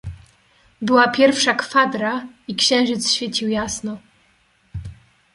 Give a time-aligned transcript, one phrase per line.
[0.81, 3.97] "Była pierwsza kwadra i księżyc świecił jasno."